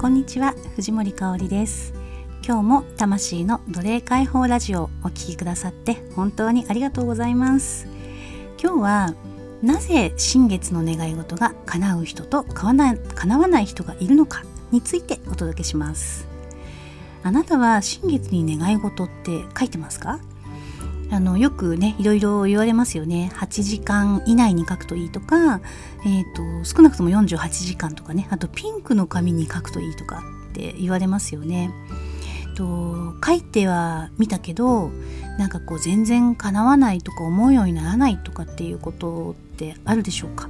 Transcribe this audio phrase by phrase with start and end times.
[0.00, 1.92] こんにちは藤森香里です。
[2.46, 7.88] 今日も魂の奴隷解放ラジオをお聴きくださって本当にありがとうございます。
[8.62, 9.14] 今日は
[9.60, 12.94] なぜ新月の願い事が叶う人と叶
[13.38, 16.28] わない人がいるのかについてお届けします。
[17.24, 20.20] あなたは新月に願い事って書いてますか？
[21.10, 23.30] あのよくねいろいろ言われますよね。
[23.34, 25.60] 8時間以内に書くといいとか、
[26.04, 28.28] えーと、少なくとも48時間とかね。
[28.30, 31.70] あとピンクの紙に書くといいとかって言われますよね。
[32.54, 34.90] と書いてはみたけど
[35.38, 40.48] なんかこう全然叶わないとか思うようにならないとかっていうことってあるでしょうか？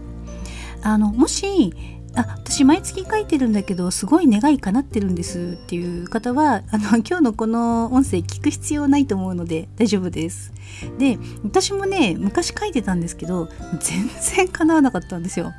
[0.82, 1.74] あのもし
[2.18, 10.52] あ私毎月書いてるんだけどすごい願い叶ってるんですっていう方はあの 今日のこの音声聞く必要ないと思うので大丈夫です。
[10.98, 13.48] で私もね昔書いてたんですけど
[13.80, 15.52] 全然叶わなかったんですよ。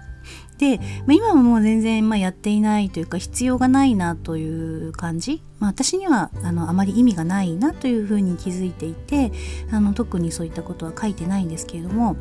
[0.57, 9.31] で、まあ、今はもう全然まやっていないというか必要がないなという感じ、まあ、私にはあのあまり意味がないなというふうに気づいていて
[9.71, 12.17] あの特にそういったことは書いてないんですけれども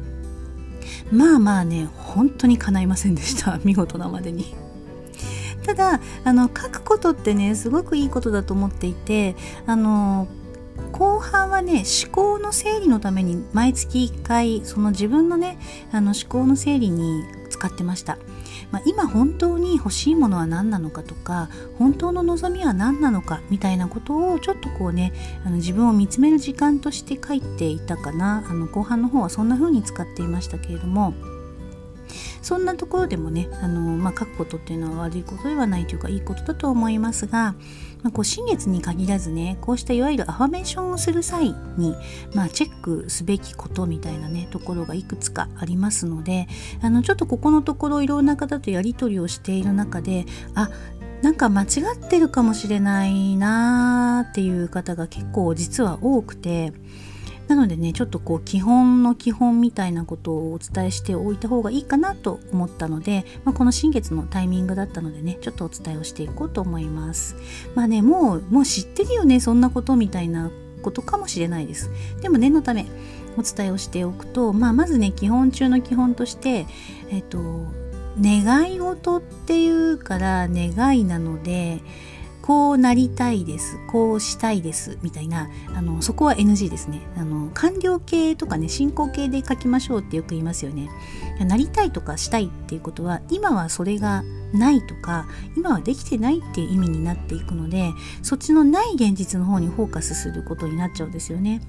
[1.11, 4.55] まあまあね本当に叶いませんでした 見事なまでに。
[5.65, 10.27] ただあの書くことってねすごくいいことだと思っていてあの
[10.93, 15.59] 後半はね思考の整理のために毎月1回その自分のね
[15.93, 17.25] あの思考の整理に
[17.59, 18.19] 使ってました。
[18.71, 25.13] まあ、今本当に欲しいものは何なのかとか本当の望みは何なのかみたいなことをちょっとこうね
[25.45, 31.15] あの自分を見つめる時間として書いていたかなあの後半の方はそんな風に使っていましたけれども
[32.43, 37.55] そんなところでもねあの、まあ、書くことっていうのは悪いことではないというかいいことだと思いますが、
[38.03, 41.95] まあ、こう新月に限らずねこうしたいわゆるアファメーションをする際に、
[42.35, 46.47] まあ、チェックすべきことみたいなねところがいくつかありますので
[46.83, 50.71] あのちょっとここのところいろんな方とやり取りをしている中であ
[51.23, 51.67] なんか間違
[51.97, 56.73] ってるかもしれないなーっていう方が結構実は多くて
[57.49, 67.37] なのでねちょっとこう基本の基本みたいなことをお伝えしておいた方がいいかなと思ったので、まあ、この新月のタイミングだったのでねちょっとお伝えをしていこうと思います。
[67.75, 70.51] まあねもうもう知ってるよねそんなことみたいな
[70.83, 71.91] ことかもしれないです。
[72.21, 72.87] でも念のため
[73.39, 76.67] お伝えをしておくと、まあ、まずね基本中の基本として
[77.11, 77.39] えっと
[78.21, 81.81] 願い事っていうから願いなので
[82.49, 90.89] こうなりたいですこうしたいですみたいなあのそこは NG ですねあの完了形とかね進行形で書きましょうってよく言いますよね
[91.41, 95.27] なりたいとかしたいっていうことは今はそれがないとか
[95.59, 97.93] 今はできてないっていう意味になっていくので
[98.23, 101.61] そっちのない現実の方にフォーカスすることになっちゃうんですよね。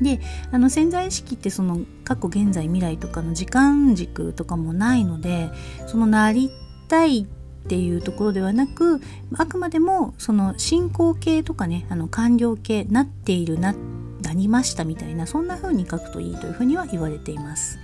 [0.00, 0.18] で
[0.50, 5.50] あの潜在意識ってその過去現在未来とかの時間軸とかもないので
[5.86, 6.50] そのなり
[6.88, 9.00] たいってっていうところではなく
[9.36, 13.74] あくまでもその進行形とかねあの完了形なっているな
[14.20, 17.78] なりましたみたいなそんな風に書くといいというふうには言われています。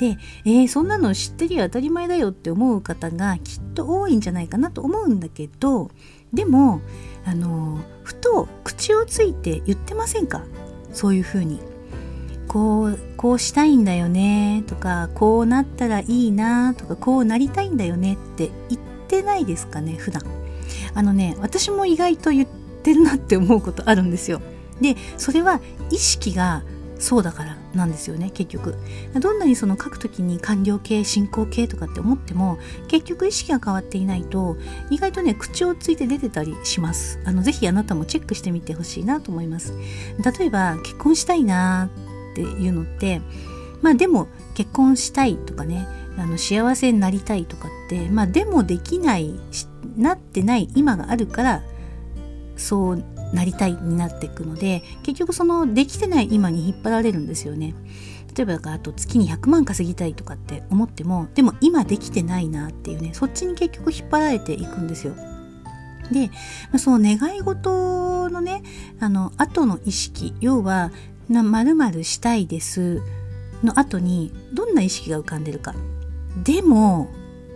[0.00, 5.90] で、えー、そんなの知ってるよ当たり前だよって思う方がきっと多いんじゃないかなと思うんだけど
[6.32, 6.80] でも
[7.24, 10.44] あのふと口をついて言ってませんか？
[10.92, 11.60] そういう風に。
[12.46, 20.22] こうこうしたいんだよねとかこうなったらいいなとかこうなりたいんだよねって言ってないですかね普段。
[20.94, 22.48] あのね私も意外と言っ
[22.82, 24.40] てるなって思うことあるんですよ。
[24.80, 25.60] でそれは
[25.90, 26.62] 意識が
[26.98, 28.76] そうだからなんですよね結局。
[29.20, 32.58] どんなにその書く時に完了形進行形とかって思っても
[32.88, 34.56] 結局意識が変わっていないと
[34.90, 37.20] 意外とね口をついて出てたりします。
[37.24, 39.74] あのぜひあなたもチェックしてみてほしいなと思います。
[40.38, 41.90] 例えば結婚したいな
[42.32, 43.20] っていうのって
[43.82, 45.86] まあでも結婚したいとかね
[46.16, 49.38] あの幸せになりたいとかってまあでもできない
[49.96, 51.62] なってない今があるから
[52.56, 57.74] そうなりたいになっていくので結局そのできてない今に引っ張られるんですよね。
[58.36, 65.14] 例えばあと月に100万稼ぎたいとかって思ってもでも今できてないなっていうねそっちに結局引っ張られていくんですよ。
[66.10, 66.30] で
[66.78, 68.62] その願い事のね
[69.00, 70.90] あの後の意識要は
[71.28, 73.00] 「まるしたいです」
[73.64, 75.74] の後にどんな意識が浮かんでるか。
[76.42, 77.08] でも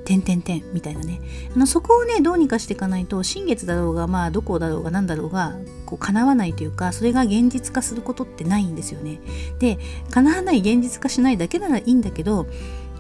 [0.05, 1.21] 点点点みたいなね。
[1.55, 9.21] あのそこをねどうにかしていかないと新月だろうがまあどこだろうが何だろうがこう叶わないというかそれが現実化することってないんですよね。
[9.59, 9.79] で
[10.11, 12.47] 叶わない現実化しないだけならいいんだけど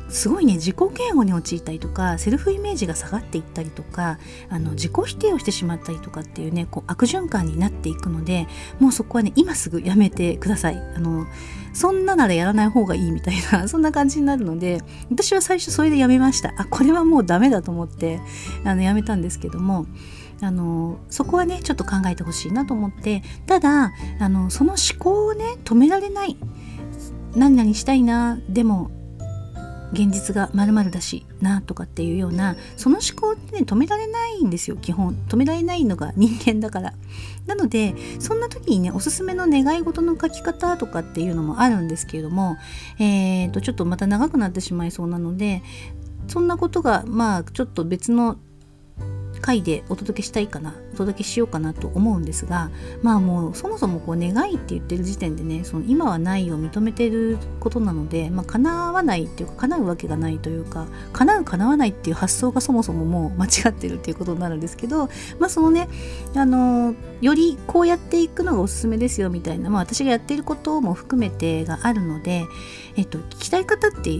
[0.08, 4.18] すごいね自己嫌悪に陥ったりとかセルフイメージが下がっていったりとか
[4.48, 8.46] あの自己否定をしてしまったりとかっていうねこう悪循環になっていくので
[8.80, 10.76] もうそこはね今すぐやめてください。
[10.76, 11.26] あの
[11.74, 16.54] そんなならやらない方がいいみたいな そんな感じになるので私は最初それでやめました。
[16.56, 18.20] あこれはもうダメだと思って
[18.64, 19.86] あのやめたんですけども
[20.40, 26.36] あのそこはねちょっと考えてほしいなと思ってただあのその思考をね止められない
[27.34, 28.90] 何々したいなでも
[29.92, 35.14] 現実がまるまるだしなとかっていうようなその思考ってね止められないんですよ基本。
[35.28, 36.94] 止められないのが人間だから。
[37.46, 42.58] なのでそんな時にねおすすめの願い事の書き方とかっていうのもあるんですけれども
[42.98, 45.62] えーとちょっとまた長くなってしまいそうなので
[46.26, 48.36] そんなことがまあちょっと別の
[49.40, 52.70] 回でお届けしたいかなお届けしようかなと思うんですが
[53.02, 65.08] まあもうそもそもこう願いって言ってる時点でねその今はないを認めてることなので、まあ、叶わないっていうか叶うわけがないというか叶う叶わないっていう発想がそもそももう間違ってるっていうことになるんですけど
[65.38, 65.88] まあそのね
[66.34, 72.44] あのよりこうやっていくのがおすすめですよみたいな、まあ、私がやっていることも含めてがあるので、
[72.96, 74.10] えっと、聞きたい方って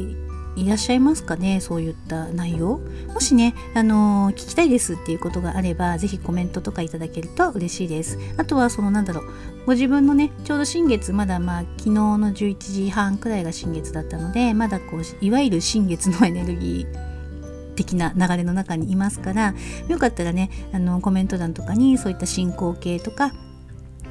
[0.58, 1.60] いらっしゃいますかね？
[1.60, 2.80] そういった内容？
[3.14, 8.18] もしね、あのー、聞きたいですっていうことがあれば是非コメントとかいただけると嬉しいです。
[8.36, 9.24] あとはそのなんだろう
[9.66, 19.54] ご自分のねちょうど新月まだまあ昨日の11時半くらいが新月だったのでまだこういわゆる新月のエネルギー的な流れの中にいますから
[19.88, 23.32] よかったらねあのコメント欄とかにそういった進行形とか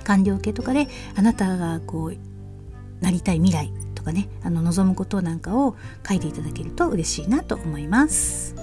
[0.05, 3.73] 完了形とかであなたがこうなりたい未来
[4.07, 5.75] かねあの望むことなんかを
[6.07, 8.55] 書いていただけると嬉しいなと思います。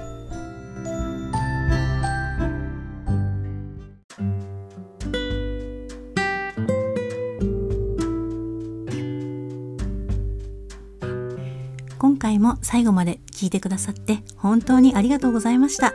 [11.98, 15.94] 今回も最後まで聞いてくださって本当にありがとうございました。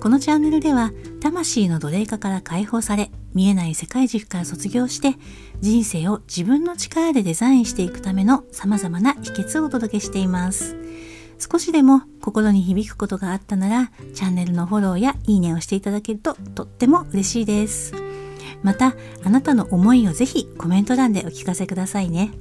[0.00, 5.14] このチャンネルでは魂の奴隷化から解放され見えない世界軸から卒業して
[5.60, 10.74] 人生を自分の力でデザインしていくための様々な秘訣をお届けしています。
[11.38, 17.94] 少しでも心に響くことがあったならチャンネルのフォローやいいねをしていただけるととっても嬉しいです。
[18.64, 22.32] またあなたの思いをぜひコメント欄でお聞かせくださいね。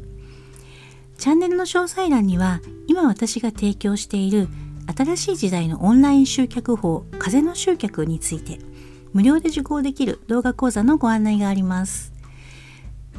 [1.19, 4.47] チャンネルの詳細欄には今私が提供している
[4.97, 8.57] 新しい時代のオンライン集客法風の集客について
[9.13, 12.17] 無料で受講できる動画講座のご案内があります。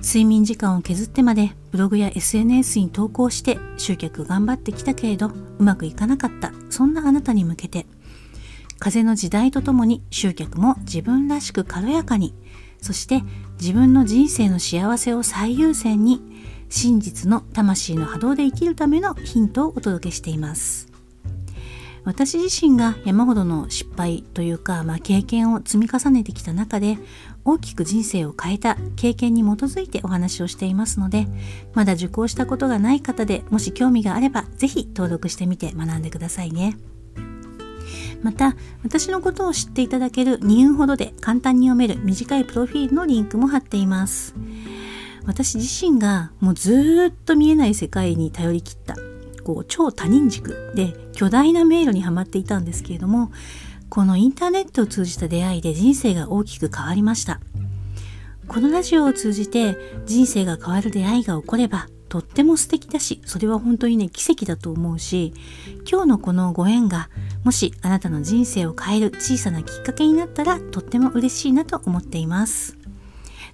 [0.02, 7.86] 睡眠時間を削ってまでブログや SNS に投稿して集客頑張ってきたけれどうまくいかなかったそんなあなたに向けて
[8.78, 12.34] 風の時代とともに集客も自分らしく軽やかに
[12.80, 13.22] そして
[13.60, 16.22] 自分の人生の幸せを最優先に
[16.68, 20.97] 真実の魂の波動で生きるためのヒントをお届けしています。
[22.08, 26.96] 私自身が山ほどの失敗というか、まあ、経験を積み重ねてきた中で
[27.44, 31.26] 大きく人生を変えた経験に基づいてお話をしていますので
[31.74, 36.78] まだ受講したことがない方でもし興味があれば是非登録してみて学んでくださいね。
[38.22, 44.34] また私のことを知っていただける2分ほどで簡単に読める短いプロフィールのリンクも貼っています
[45.24, 48.96] 私自身がもうずっと見えない世界に頼りきった
[49.48, 53.32] こう超多人軸で巨大な迷路にはまっていたんですけれども
[53.88, 57.40] このインターネットを通じた出会いで人生が大きく変わりました。
[58.46, 65.32] このラジオを通じて人生が変わる出会いが起こればとっても素敵だしそれは本当にね奇跡だと思うし
[65.90, 67.08] 今日のこのご縁が
[67.42, 72.76] もしあなたの人生を変える小さなきっかけになったらとっても嬉しいなと思っています。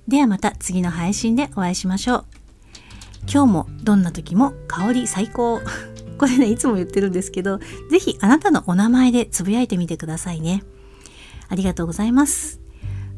[0.08, 2.43] ではまた次の配信でお会いしましょう。
[3.30, 5.60] 今日もどんな時も香り最高。
[6.18, 7.58] これねいつも言ってるんですけど
[7.90, 10.62] 是非あなたのお名前でつぶやいてみてくださいね。
[11.48, 12.60] ありがとうございます。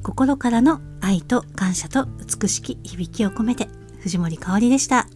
[0.02, 3.68] 心からの愛と感謝と美しき響きを込めて
[4.00, 5.06] 藤森香りでした。